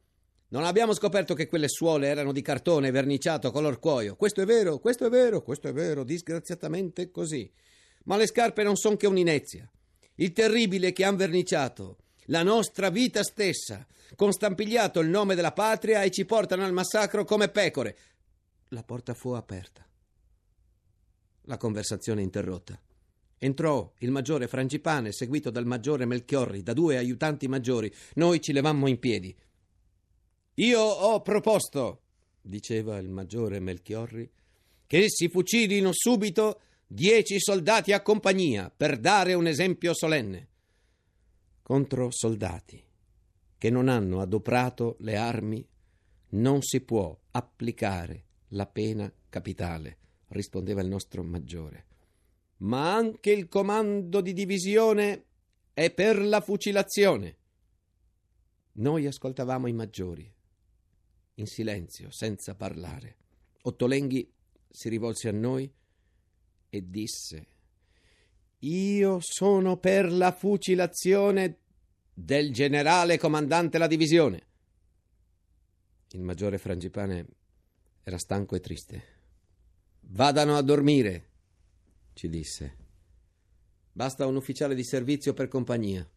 Non 0.54 0.66
abbiamo 0.66 0.94
scoperto 0.94 1.34
che 1.34 1.48
quelle 1.48 1.68
suole 1.68 2.08
erano 2.08 2.32
di 2.32 2.44
cartone 2.44 2.92
verniciato 2.92 3.50
color 3.50 3.80
cuoio. 3.80 4.16
Questo 4.16 4.42
è 4.42 4.46
vero, 4.46 4.78
questo 4.78 5.08
è 5.08 5.10
vero, 5.10 5.42
questo 5.42 5.68
è 5.68 5.74
vero, 5.74 6.04
disgraziatamente 6.04 7.10
così. 7.10 7.52
Ma 8.04 8.18
le 8.18 8.28
scarpe 8.28 8.62
non 8.62 8.76
sono 8.76 8.96
che 8.96 9.08
un'inezia. 9.08 9.68
Il 10.14 10.32
terribile 10.32 10.94
che 10.94 11.06
han 11.06 11.16
verniciato 11.16 11.98
la 12.26 12.44
nostra 12.44 12.90
vita 12.92 13.24
stessa, 13.24 13.84
con 14.16 14.32
stampigliato 14.32 15.00
il 15.00 15.10
nome 15.10 15.34
della 15.34 15.54
patria 15.54 16.04
e 16.04 16.12
ci 16.12 16.24
portano 16.24 16.64
al 16.64 16.72
massacro 16.72 17.24
come 17.24 17.50
pecore. 17.50 17.98
La 18.68 18.84
porta 18.84 19.16
fu 19.16 19.30
aperta. 19.32 19.84
La 21.46 21.58
conversazione 21.58 22.22
interrotta. 22.22 22.80
Entrò 23.40 23.92
il 23.98 24.12
maggiore 24.12 24.48
Frangipane, 24.48 25.14
seguito 25.14 25.50
dal 25.50 25.66
maggiore 25.66 26.06
Melchiorri, 26.06 26.62
da 26.62 26.74
due 26.74 26.98
aiutanti 26.98 27.48
maggiori. 27.48 27.92
Noi 28.14 28.40
ci 28.40 28.54
levammo 28.54 28.86
in 28.86 29.00
piedi. 29.00 29.36
Io 30.56 30.80
ho 30.82 31.22
proposto, 31.22 32.02
diceva 32.42 32.98
il 32.98 33.10
maggiore 33.10 33.60
Melchiorri, 33.60 34.30
che 34.86 35.06
si 35.08 35.30
fucilino 35.30 35.90
subito 35.94 36.62
dieci 36.86 37.40
soldati 37.40 37.92
a 37.92 38.02
compagnia 38.02 38.72
per 38.76 39.00
dare 39.00 39.34
un 39.34 39.48
esempio 39.48 39.94
solenne. 39.94 40.50
Contro 41.62 42.10
soldati 42.12 42.84
che 43.58 43.70
non 43.70 43.88
hanno 43.88 44.20
adoprato 44.20 44.98
le 45.00 45.16
armi 45.16 45.66
non 46.30 46.62
si 46.62 46.82
può 46.82 47.18
applicare 47.32 48.26
la 48.50 48.66
pena 48.66 49.12
capitale, 49.30 49.98
rispondeva 50.28 50.82
il 50.82 50.90
nostro 50.90 51.24
maggiore 51.24 51.86
ma 52.64 52.94
anche 52.94 53.32
il 53.32 53.48
comando 53.48 54.22
di 54.22 54.34
divisione 54.34 55.26
è 55.74 55.92
per 55.92 56.20
la 56.20 56.40
fucilazione. 56.40 57.38
Noi 58.74 59.06
ascoltavamo 59.06 59.68
i 59.68 59.74
maggiori, 59.74 60.33
in 61.36 61.48
silenzio, 61.48 62.12
senza 62.12 62.56
parlare. 62.56 63.18
Ottolenghi 63.64 64.32
si 64.70 64.90
rivolse 64.90 65.30
a 65.30 65.32
noi 65.32 65.72
e 66.70 66.90
disse 66.90 67.48
Io 68.60 69.20
sono 69.22 69.78
per 69.78 70.12
la 70.12 70.32
fucilazione 70.32 71.60
del 72.14 72.52
generale 72.52 73.18
comandante 73.18 73.78
la 73.78 73.88
divisione. 73.88 74.48
Il 76.12 76.22
maggiore 76.22 76.58
Frangipane 76.58 77.26
era 78.04 78.18
stanco 78.18 78.56
e 78.56 78.60
triste. 78.60 79.04
Vadano 80.02 80.56
a 80.56 80.62
dormire, 80.62 81.30
ci 82.14 82.30
disse. 82.30 82.78
Basta 83.92 84.26
un 84.26 84.36
ufficiale 84.36 84.76
di 84.76 84.84
servizio 84.84 85.34
per 85.34 85.48
compagnia. 85.48 86.08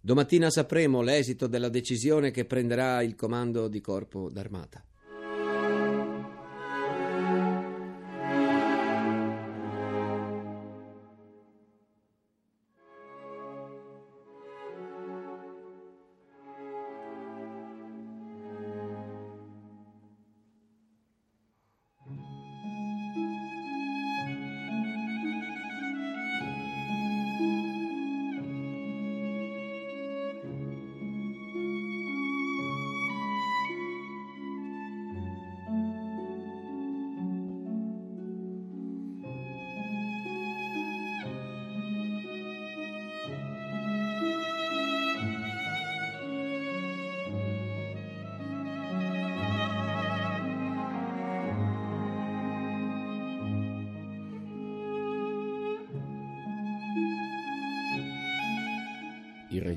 Domattina 0.00 0.48
sapremo 0.48 1.02
l'esito 1.02 1.46
della 1.46 1.68
decisione 1.68 2.30
che 2.30 2.44
prenderà 2.44 3.02
il 3.02 3.14
comando 3.14 3.68
di 3.68 3.80
corpo 3.80 4.30
d'armata. 4.30 4.82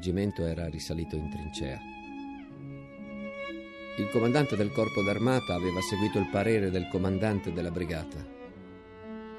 Reggimento 0.01 0.47
era 0.47 0.67
risalito 0.67 1.15
in 1.15 1.29
trincea. 1.29 1.79
Il 3.99 4.09
comandante 4.09 4.55
del 4.55 4.71
corpo 4.71 5.03
d'armata 5.03 5.53
aveva 5.53 5.79
seguito 5.79 6.17
il 6.17 6.27
parere 6.27 6.71
del 6.71 6.87
comandante 6.87 7.53
della 7.53 7.69
brigata, 7.69 8.17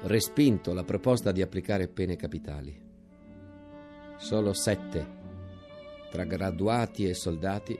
respinto 0.03 0.73
la 0.73 0.85
proposta 0.85 1.33
di 1.33 1.41
applicare 1.41 1.89
pene 1.89 2.15
capitali. 2.15 2.79
Solo 4.15 4.53
sette, 4.53 5.05
tra 6.09 6.23
graduati 6.23 7.09
e 7.09 7.13
soldati, 7.13 7.77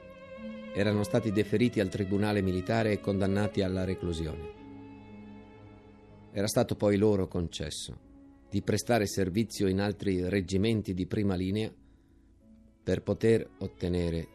erano 0.76 1.04
stati 1.04 1.32
deferiti 1.32 1.80
al 1.80 1.88
tribunale 1.88 2.42
militare 2.42 2.92
e 2.92 3.00
condannati 3.00 3.62
alla 3.62 3.86
reclusione. 3.86 4.62
Era 6.34 6.48
stato 6.48 6.76
poi 6.76 6.98
loro 6.98 7.30
concesso 7.30 7.98
di 8.50 8.62
prestare 8.62 9.08
servizio 9.08 9.68
in 9.70 9.80
altri 9.80 10.28
reggimenti 10.28 10.94
di 10.94 11.08
prima 11.08 11.36
linea 11.36 11.72
per 12.84 13.02
poter 13.02 13.50
ottenere 13.60 14.28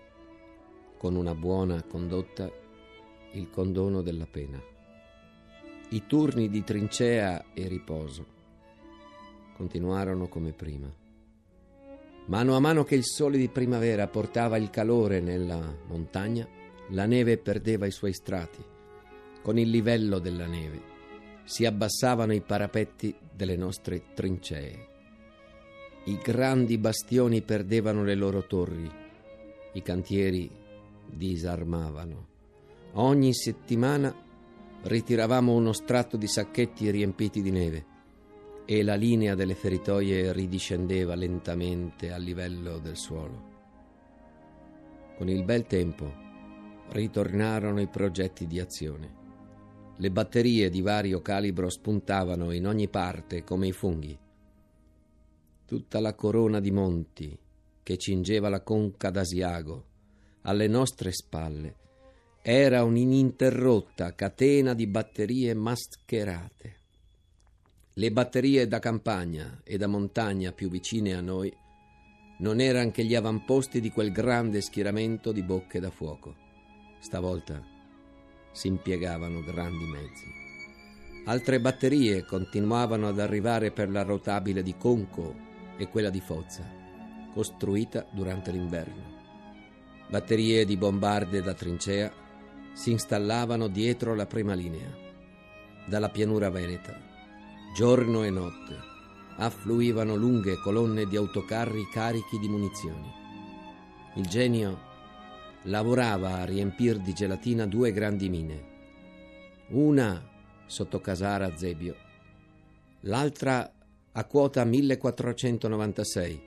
con 0.97 1.14
una 1.14 1.35
buona 1.35 1.83
condotta 1.83 2.50
il 3.33 3.50
condono 3.50 4.00
della 4.02 4.26
pena. 4.26 4.61
I 5.90 6.07
turni 6.07 6.49
di 6.49 6.64
trincea 6.64 7.52
e 7.52 7.69
riposo 7.69 8.37
continuarono 9.55 10.28
come 10.28 10.52
prima. 10.52 10.90
Mano 12.26 12.55
a 12.55 12.61
mano 12.61 12.85
che 12.85 12.95
il 12.95 13.05
sole 13.05 13.38
di 13.38 13.49
primavera 13.49 14.07
portava 14.07 14.57
il 14.57 14.71
calore 14.71 15.21
nella 15.21 15.75
montagna, 15.87 16.47
la 16.90 17.07
neve 17.07 17.38
perdeva 17.38 17.87
i 17.87 17.90
suoi 17.90 18.12
strati. 18.12 18.62
Con 19.43 19.59
il 19.59 19.71
livello 19.71 20.19
della 20.19 20.47
neve 20.47 20.97
si 21.45 21.64
abbassavano 21.64 22.35
i 22.35 22.43
parapetti 22.43 23.17
delle 23.33 23.57
nostre 23.57 24.12
trincee. 24.14 24.88
I 26.05 26.19
grandi 26.23 26.78
bastioni 26.78 27.43
perdevano 27.43 28.02
le 28.02 28.14
loro 28.14 28.47
torri, 28.47 28.90
i 29.73 29.83
cantieri 29.83 30.50
disarmavano. 31.05 32.26
Ogni 32.93 33.35
settimana 33.35 34.14
ritiravamo 34.83 35.52
uno 35.52 35.73
strato 35.73 36.17
di 36.17 36.26
sacchetti 36.26 36.90
riempiti 36.90 37.43
di 37.43 37.50
neve 37.50 37.85
e 38.64 38.83
la 38.83 38.95
linea 38.95 39.35
delle 39.35 39.55
feritoie 39.55 40.33
ridiscendeva 40.33 41.14
lentamente 41.14 42.11
a 42.12 42.17
livello 42.17 42.78
del 42.78 42.97
suolo. 42.97 43.57
Con 45.17 45.28
il 45.28 45.45
bel 45.45 45.67
tempo 45.67 46.11
ritornarono 46.90 47.81
i 47.81 47.88
progetti 47.88 48.47
di 48.47 48.61
azione. 48.61 49.17
Le 49.97 50.11
batterie 50.11 50.71
di 50.71 50.81
vario 50.81 51.21
calibro 51.21 51.69
spuntavano 51.69 52.52
in 52.52 52.67
ogni 52.67 52.88
parte 52.88 53.43
come 53.43 53.67
i 53.67 53.73
funghi 53.73 54.19
Tutta 55.68 56.00
la 56.00 56.14
corona 56.14 56.60
di 56.60 56.70
monti 56.70 57.38
che 57.82 57.98
cingeva 57.98 58.48
la 58.48 58.62
conca 58.62 59.10
d'Asiago 59.10 59.84
alle 60.44 60.66
nostre 60.66 61.12
spalle 61.12 61.76
era 62.40 62.84
un'ininterrotta 62.84 64.14
catena 64.14 64.72
di 64.72 64.87
batterie 64.87 65.52
mascherate. 65.52 66.76
Le 67.92 68.10
batterie 68.10 68.66
da 68.66 68.78
campagna 68.78 69.60
e 69.62 69.76
da 69.76 69.88
montagna 69.88 70.52
più 70.52 70.70
vicine 70.70 71.12
a 71.12 71.20
noi 71.20 71.54
non 72.38 72.60
erano 72.60 72.90
che 72.90 73.04
gli 73.04 73.14
avamposti 73.14 73.82
di 73.82 73.90
quel 73.90 74.10
grande 74.10 74.62
schieramento 74.62 75.32
di 75.32 75.42
bocche 75.42 75.80
da 75.80 75.90
fuoco. 75.90 76.34
Stavolta 76.98 77.62
si 78.52 78.68
impiegavano 78.68 79.42
grandi 79.42 79.84
mezzi. 79.84 80.25
Altre 81.26 81.60
batterie 81.60 82.25
continuavano 82.25 83.06
ad 83.06 83.20
arrivare 83.20 83.70
per 83.70 83.90
la 83.90 84.00
rotabile 84.00 84.62
di 84.62 84.75
Conco 84.78 85.44
e 85.78 85.88
quella 85.88 86.11
di 86.11 86.20
Foggia, 86.20 86.64
costruita 87.32 88.04
durante 88.11 88.50
l'inverno. 88.50 89.16
Batterie 90.08 90.64
di 90.64 90.76
bombarde 90.76 91.40
da 91.40 91.54
trincea 91.54 92.12
si 92.73 92.90
installavano 92.90 93.68
dietro 93.68 94.14
la 94.14 94.26
prima 94.26 94.54
linea. 94.54 94.90
Dalla 95.87 96.11
pianura 96.11 96.50
veneta, 96.50 96.99
giorno 97.75 98.25
e 98.25 98.30
notte, 98.30 98.76
affluivano 99.37 100.14
lunghe 100.14 100.58
colonne 100.61 101.06
di 101.06 101.16
autocarri 101.16 101.88
carichi 101.92 102.38
di 102.38 102.49
munizioni. 102.49 103.11
Il 104.16 104.26
genio 104.26 104.87
lavorava 105.62 106.38
a 106.38 106.44
riempir 106.44 106.99
di 106.99 107.12
gelatina 107.12 107.66
due 107.66 107.92
grandi 107.92 108.28
mine, 108.28 108.64
una 109.68 110.20
sotto 110.66 111.00
Casara 111.00 111.56
Zebio, 111.56 111.94
l'altra 113.00 113.70
a 114.12 114.24
quota 114.24 114.64
1496, 114.64 116.42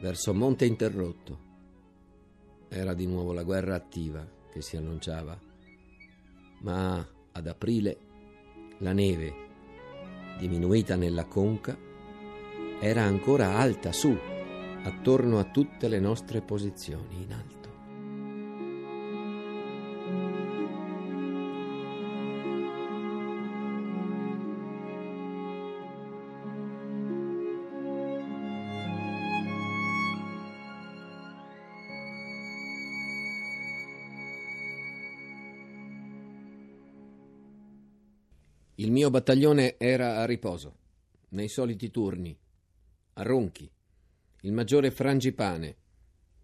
verso 0.00 0.34
Monte 0.34 0.64
Interrotto. 0.64 1.50
Era 2.68 2.94
di 2.94 3.06
nuovo 3.06 3.32
la 3.32 3.42
guerra 3.42 3.74
attiva 3.74 4.26
che 4.50 4.62
si 4.62 4.76
annunciava, 4.76 5.38
ma 6.60 7.06
ad 7.32 7.46
aprile 7.46 7.96
la 8.78 8.92
neve 8.92 9.50
diminuita 10.38 10.96
nella 10.96 11.26
conca, 11.26 11.76
era 12.80 13.02
ancora 13.02 13.56
alta 13.58 13.92
su, 13.92 14.16
attorno 14.82 15.38
a 15.38 15.44
tutte 15.44 15.88
le 15.88 16.00
nostre 16.00 16.40
posizioni 16.40 17.22
in 17.22 17.32
alto. 17.32 17.61
Mio 39.02 39.10
battaglione 39.10 39.78
era 39.78 40.18
a 40.18 40.24
riposo, 40.26 40.76
nei 41.30 41.48
soliti 41.48 41.90
turni, 41.90 42.38
a 43.14 43.22
Ronchi. 43.24 43.68
Il 44.42 44.52
maggiore 44.52 44.92
Frangipane, 44.92 45.76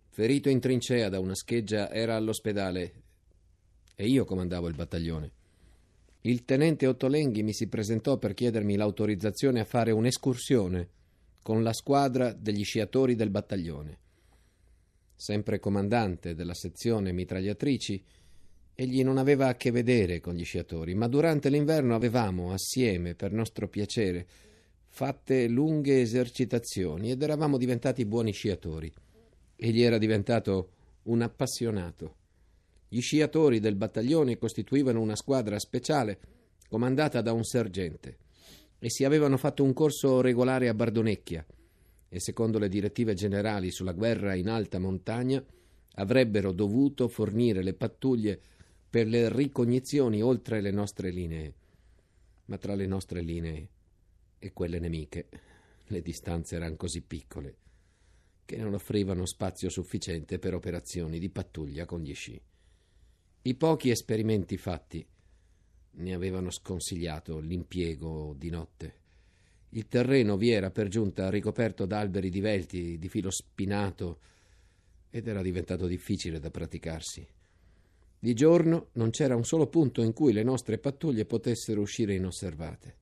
ferito 0.08 0.48
in 0.48 0.58
trincea 0.58 1.08
da 1.08 1.20
una 1.20 1.36
scheggia, 1.36 1.88
era 1.88 2.16
all'ospedale 2.16 3.02
e 3.94 4.08
io 4.08 4.24
comandavo 4.24 4.66
il 4.66 4.74
battaglione. 4.74 5.32
Il 6.22 6.44
tenente 6.44 6.88
Ottolenghi 6.88 7.44
mi 7.44 7.52
si 7.52 7.68
presentò 7.68 8.18
per 8.18 8.34
chiedermi 8.34 8.74
l'autorizzazione 8.74 9.60
a 9.60 9.64
fare 9.64 9.92
un'escursione 9.92 10.88
con 11.40 11.62
la 11.62 11.72
squadra 11.72 12.32
degli 12.32 12.64
sciatori 12.64 13.14
del 13.14 13.30
battaglione. 13.30 13.98
Sempre 15.14 15.60
comandante 15.60 16.34
della 16.34 16.54
sezione 16.54 17.12
mitragliatrici, 17.12 18.02
Egli 18.80 19.02
non 19.02 19.18
aveva 19.18 19.48
a 19.48 19.56
che 19.56 19.72
vedere 19.72 20.20
con 20.20 20.34
gli 20.34 20.44
sciatori, 20.44 20.94
ma 20.94 21.08
durante 21.08 21.48
l'inverno 21.48 21.96
avevamo 21.96 22.52
assieme, 22.52 23.16
per 23.16 23.32
nostro 23.32 23.66
piacere, 23.66 24.24
fatte 24.86 25.48
lunghe 25.48 26.00
esercitazioni 26.00 27.10
ed 27.10 27.20
eravamo 27.20 27.58
diventati 27.58 28.04
buoni 28.04 28.30
sciatori. 28.30 28.88
Egli 29.56 29.82
era 29.82 29.98
diventato 29.98 30.70
un 31.06 31.22
appassionato. 31.22 32.14
Gli 32.86 33.00
sciatori 33.00 33.58
del 33.58 33.74
battaglione 33.74 34.38
costituivano 34.38 35.00
una 35.00 35.16
squadra 35.16 35.58
speciale 35.58 36.20
comandata 36.68 37.20
da 37.20 37.32
un 37.32 37.42
sergente 37.42 38.18
e 38.78 38.90
si 38.90 39.02
avevano 39.02 39.38
fatto 39.38 39.64
un 39.64 39.72
corso 39.72 40.20
regolare 40.20 40.68
a 40.68 40.74
Bardonecchia 40.74 41.44
e 42.08 42.20
secondo 42.20 42.60
le 42.60 42.68
direttive 42.68 43.14
generali 43.14 43.72
sulla 43.72 43.90
guerra 43.90 44.36
in 44.36 44.48
alta 44.48 44.78
montagna 44.78 45.44
avrebbero 45.94 46.52
dovuto 46.52 47.08
fornire 47.08 47.64
le 47.64 47.74
pattuglie 47.74 48.40
per 48.90 49.06
le 49.06 49.28
ricognizioni 49.34 50.22
oltre 50.22 50.60
le 50.60 50.70
nostre 50.70 51.10
linee. 51.10 51.54
Ma 52.46 52.58
tra 52.58 52.74
le 52.74 52.86
nostre 52.86 53.20
linee 53.20 53.68
e 54.38 54.52
quelle 54.52 54.78
nemiche 54.78 55.28
le 55.86 56.02
distanze 56.02 56.56
erano 56.56 56.76
così 56.76 57.02
piccole 57.02 57.66
che 58.48 58.56
non 58.56 58.72
offrivano 58.72 59.26
spazio 59.26 59.68
sufficiente 59.68 60.38
per 60.38 60.54
operazioni 60.54 61.18
di 61.18 61.28
pattuglia 61.28 61.84
con 61.84 62.00
gli 62.00 62.14
sci. 62.14 62.40
I 63.42 63.54
pochi 63.56 63.90
esperimenti 63.90 64.56
fatti 64.56 65.06
ne 65.90 66.14
avevano 66.14 66.50
sconsigliato 66.50 67.40
l'impiego 67.40 68.34
di 68.38 68.48
notte. 68.48 68.94
Il 69.68 69.86
terreno 69.86 70.38
vi 70.38 70.48
era 70.48 70.70
per 70.70 70.88
giunta 70.88 71.28
ricoperto 71.28 71.84
da 71.84 71.98
alberi 71.98 72.30
divelti, 72.30 72.98
di 72.98 73.08
filo 73.10 73.30
spinato, 73.30 74.20
ed 75.10 75.28
era 75.28 75.42
diventato 75.42 75.86
difficile 75.86 76.40
da 76.40 76.50
praticarsi. 76.50 77.26
Di 78.20 78.34
giorno 78.34 78.88
non 78.92 79.10
c'era 79.10 79.36
un 79.36 79.44
solo 79.44 79.68
punto 79.68 80.02
in 80.02 80.12
cui 80.12 80.32
le 80.32 80.42
nostre 80.42 80.78
pattuglie 80.78 81.24
potessero 81.24 81.80
uscire 81.80 82.14
inosservate. 82.14 82.96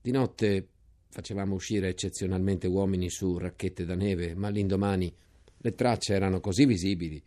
Di 0.00 0.10
notte 0.10 0.68
facevamo 1.10 1.54
uscire 1.54 1.88
eccezionalmente 1.88 2.66
uomini 2.66 3.10
su 3.10 3.36
racchette 3.36 3.84
da 3.84 3.94
neve, 3.94 4.34
ma 4.34 4.48
l'indomani 4.48 5.14
le 5.58 5.74
tracce 5.74 6.14
erano 6.14 6.40
così 6.40 6.64
visibili 6.64 7.22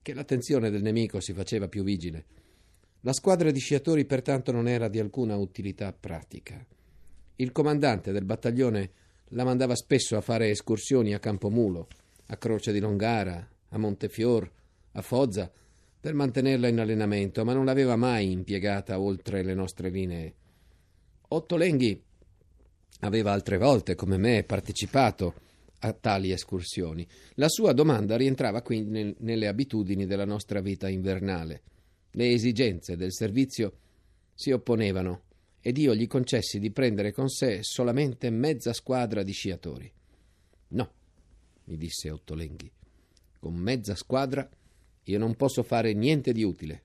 che 0.00 0.14
l'attenzione 0.14 0.70
del 0.70 0.82
nemico 0.82 1.20
si 1.20 1.32
faceva 1.32 1.68
più 1.68 1.84
vigile. 1.84 2.24
La 3.00 3.12
squadra 3.12 3.50
di 3.50 3.60
sciatori 3.60 4.04
pertanto 4.04 4.52
non 4.52 4.68
era 4.68 4.88
di 4.88 4.98
alcuna 4.98 5.36
utilità 5.36 5.92
pratica. 5.92 6.64
Il 7.36 7.52
comandante 7.52 8.10
del 8.10 8.24
battaglione 8.24 8.90
la 9.28 9.44
mandava 9.44 9.74
spesso 9.74 10.16
a 10.16 10.20
fare 10.20 10.50
escursioni 10.50 11.14
a 11.14 11.18
Campomulo, 11.18 11.88
a 12.26 12.36
Croce 12.36 12.72
di 12.72 12.80
Longara, 12.80 13.48
a 13.68 13.78
Montefior, 13.78 14.50
a 14.92 15.02
Foggia, 15.02 15.50
per 16.02 16.14
mantenerla 16.14 16.66
in 16.66 16.80
allenamento, 16.80 17.44
ma 17.44 17.52
non 17.52 17.64
l'aveva 17.64 17.94
mai 17.94 18.32
impiegata 18.32 18.98
oltre 18.98 19.44
le 19.44 19.54
nostre 19.54 19.88
linee. 19.88 20.34
Ottolenghi 21.28 22.02
aveva 23.02 23.30
altre 23.30 23.56
volte, 23.56 23.94
come 23.94 24.16
me, 24.16 24.42
partecipato 24.42 25.32
a 25.78 25.92
tali 25.92 26.32
escursioni. 26.32 27.06
La 27.34 27.48
sua 27.48 27.72
domanda 27.72 28.16
rientrava 28.16 28.62
quindi 28.62 28.90
nel, 28.90 29.14
nelle 29.20 29.46
abitudini 29.46 30.04
della 30.04 30.24
nostra 30.24 30.60
vita 30.60 30.88
invernale. 30.88 31.62
Le 32.10 32.32
esigenze 32.32 32.96
del 32.96 33.12
servizio 33.12 33.76
si 34.34 34.50
opponevano 34.50 35.22
ed 35.60 35.78
io 35.78 35.94
gli 35.94 36.08
concessi 36.08 36.58
di 36.58 36.72
prendere 36.72 37.12
con 37.12 37.28
sé 37.28 37.60
solamente 37.62 38.28
mezza 38.30 38.72
squadra 38.72 39.22
di 39.22 39.30
sciatori. 39.30 39.92
No, 40.70 40.92
mi 41.66 41.76
disse 41.76 42.10
Ottolenghi, 42.10 42.68
con 43.38 43.54
mezza 43.54 43.94
squadra 43.94 44.50
io 45.04 45.18
non 45.18 45.34
posso 45.34 45.62
fare 45.62 45.94
niente 45.94 46.32
di 46.32 46.44
utile. 46.44 46.82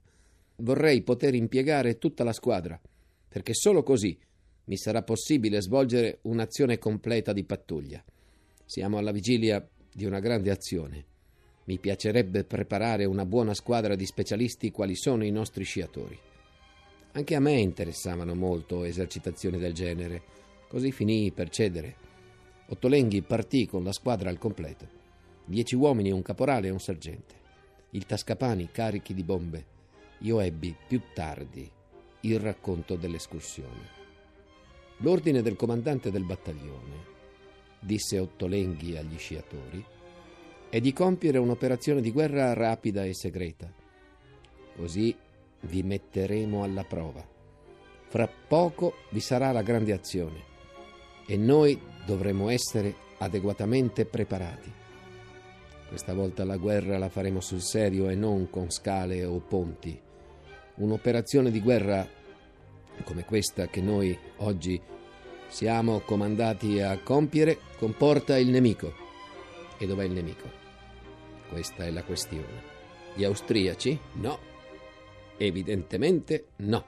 Vorrei 0.57 1.03
poter 1.03 1.35
impiegare 1.35 1.99
tutta 1.99 2.23
la 2.23 2.33
squadra, 2.33 2.79
perché 3.27 3.53
solo 3.53 3.83
così 3.83 4.17
mi 4.65 4.77
sarà 4.77 5.03
possibile 5.03 5.61
svolgere 5.61 6.19
un'azione 6.23 6.79
completa 6.79 7.31
di 7.31 7.43
pattuglia. 7.43 8.03
Siamo 8.65 8.97
alla 8.97 9.11
vigilia 9.11 9.65
di 9.93 10.05
una 10.05 10.19
grande 10.19 10.49
azione. 10.49 11.05
Mi 11.65 11.77
piacerebbe 11.77 12.43
preparare 12.43 13.05
una 13.05 13.25
buona 13.25 13.53
squadra 13.53 13.95
di 13.95 14.05
specialisti 14.05 14.71
quali 14.71 14.95
sono 14.95 15.23
i 15.23 15.31
nostri 15.31 15.63
sciatori. 15.63 16.17
Anche 17.11 17.35
a 17.35 17.39
me 17.39 17.59
interessavano 17.59 18.33
molto 18.33 18.83
esercitazioni 18.83 19.57
del 19.57 19.73
genere, 19.73 20.23
così 20.67 20.91
finii 20.91 21.31
per 21.31 21.49
cedere. 21.49 21.95
Ottolenghi 22.69 23.21
partì 23.21 23.67
con 23.67 23.83
la 23.83 23.91
squadra 23.91 24.29
al 24.29 24.39
completo. 24.39 24.87
Dieci 25.45 25.75
uomini, 25.75 26.11
un 26.11 26.21
caporale 26.21 26.67
e 26.67 26.71
un 26.71 26.79
sergente 26.79 27.45
il 27.91 28.05
tascapani 28.05 28.69
carichi 28.71 29.13
di 29.13 29.23
bombe. 29.23 29.65
Io 30.19 30.39
ebbi 30.39 30.75
più 30.87 31.01
tardi 31.13 31.69
il 32.21 32.39
racconto 32.39 32.95
dell'escursione. 32.95 33.95
L'ordine 34.97 35.41
del 35.41 35.55
comandante 35.55 36.09
del 36.09 36.23
battaglione, 36.23 37.15
disse 37.79 38.17
Ottolenghi 38.19 38.97
agli 38.97 39.17
sciatori, 39.17 39.83
è 40.69 40.79
di 40.81 40.91
compiere 40.91 41.37
un'operazione 41.37 42.01
di 42.01 42.11
guerra 42.11 42.53
rapida 42.53 43.05
e 43.05 43.13
segreta. 43.13 43.71
Così 44.75 45.15
vi 45.61 45.83
metteremo 45.83 46.63
alla 46.63 46.83
prova. 46.83 47.25
Fra 48.09 48.27
poco 48.27 48.95
vi 49.11 49.19
sarà 49.19 49.51
la 49.51 49.61
grande 49.61 49.93
azione 49.93 50.43
e 51.25 51.37
noi 51.37 51.79
dovremo 52.05 52.49
essere 52.49 52.95
adeguatamente 53.19 54.05
preparati. 54.05 54.85
Questa 55.87 56.13
volta 56.13 56.43
la 56.43 56.57
guerra 56.57 56.97
la 56.97 57.09
faremo 57.09 57.39
sul 57.39 57.61
serio 57.61 58.09
e 58.09 58.15
non 58.15 58.49
con 58.49 58.69
scale 58.69 59.23
o 59.23 59.39
ponti. 59.39 59.97
Un'operazione 60.75 61.49
di 61.49 61.61
guerra 61.61 62.07
come 63.03 63.25
questa 63.25 63.67
che 63.67 63.81
noi 63.81 64.17
oggi 64.37 64.79
siamo 65.47 66.01
comandati 66.01 66.81
a 66.81 66.99
compiere 66.99 67.57
comporta 67.77 68.37
il 68.37 68.49
nemico. 68.49 68.93
E 69.77 69.85
dov'è 69.85 70.03
il 70.03 70.11
nemico? 70.11 70.49
Questa 71.49 71.85
è 71.85 71.91
la 71.91 72.03
questione. 72.03 72.75
Gli 73.15 73.23
austriaci? 73.23 73.97
No. 74.13 74.39
Evidentemente 75.37 76.47
no. 76.57 76.85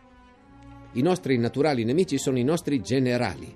I 0.93 1.01
nostri 1.01 1.37
naturali 1.37 1.83
nemici 1.85 2.17
sono 2.17 2.37
i 2.37 2.43
nostri 2.43 2.81
generali. 2.81 3.55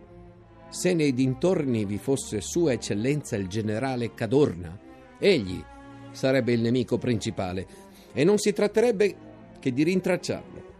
Se 0.69 0.93
nei 0.93 1.13
dintorni 1.13 1.85
vi 1.85 1.97
fosse 1.97 2.41
Sua 2.41 2.71
Eccellenza 2.71 3.35
il 3.35 3.47
generale 3.47 4.13
Cadorna, 4.13 4.79
egli 5.23 5.63
sarebbe 6.11 6.51
il 6.51 6.61
nemico 6.61 6.97
principale 6.97 7.65
e 8.11 8.23
non 8.23 8.37
si 8.37 8.51
tratterebbe 8.51 9.15
che 9.59 9.71
di 9.71 9.83
rintracciarlo. 9.83 10.71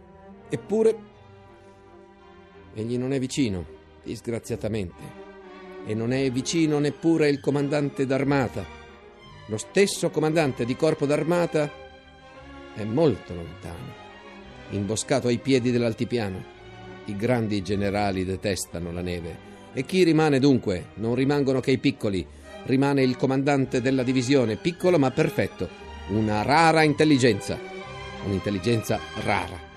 Eppure, 0.48 0.96
egli 2.74 2.98
non 2.98 3.12
è 3.12 3.18
vicino 3.18 3.64
disgraziatamente. 4.02 5.22
E 5.86 5.94
non 5.94 6.12
è 6.12 6.30
vicino 6.30 6.78
neppure 6.78 7.28
il 7.28 7.40
comandante 7.40 8.06
d'armata. 8.06 8.64
Lo 9.46 9.56
stesso 9.56 10.10
comandante 10.10 10.64
di 10.64 10.76
corpo 10.76 11.04
d'armata 11.04 11.70
è 12.74 12.84
molto 12.84 13.34
lontano, 13.34 13.92
imboscato 14.70 15.28
ai 15.28 15.38
piedi 15.38 15.70
dell'altipiano. 15.70 16.52
I 17.06 17.16
grandi 17.16 17.62
generali 17.62 18.24
detestano 18.24 18.92
la 18.92 19.02
neve. 19.02 19.52
E 19.74 19.84
chi 19.84 20.04
rimane 20.04 20.38
dunque? 20.38 20.86
Non 20.94 21.14
rimangono 21.14 21.60
che 21.60 21.72
i 21.72 21.78
piccoli. 21.78 22.26
Rimane 22.64 23.02
il 23.02 23.16
comandante 23.16 23.80
della 23.80 24.02
divisione, 24.02 24.56
piccolo 24.56 24.98
ma 24.98 25.10
perfetto. 25.10 25.68
Una 26.08 26.42
rara 26.42 26.82
intelligenza. 26.82 27.58
Un'intelligenza 28.24 28.98
rara. 29.22 29.73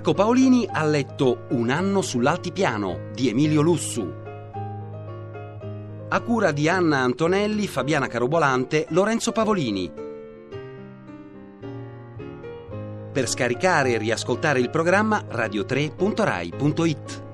Marco 0.00 0.14
Paolini 0.14 0.66
ha 0.66 0.82
letto 0.86 1.44
Un 1.50 1.68
anno 1.68 2.00
sull'altipiano 2.00 3.10
di 3.12 3.28
Emilio 3.28 3.60
Lussu. 3.60 4.10
A 6.08 6.20
cura 6.22 6.52
di 6.52 6.70
Anna 6.70 7.00
Antonelli, 7.00 7.66
Fabiana 7.66 8.06
Carobolante, 8.06 8.86
Lorenzo 8.92 9.30
Pavolini. 9.30 9.92
Per 13.12 13.28
scaricare 13.28 13.92
e 13.92 13.98
riascoltare 13.98 14.60
il 14.60 14.70
programma 14.70 15.22
radio3.rai.it. 15.30 17.29